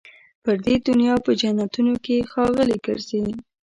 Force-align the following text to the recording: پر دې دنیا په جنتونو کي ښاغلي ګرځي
پر 0.43 0.55
دې 0.65 0.75
دنیا 0.87 1.15
په 1.25 1.31
جنتونو 1.41 1.93
کي 2.05 2.15
ښاغلي 2.31 2.77
ګرځي 2.85 3.21